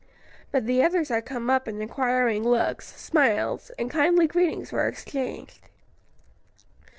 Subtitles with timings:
[0.51, 5.69] But the others had come up, and inquiring looks, smiles and kindly greetings were exchanged.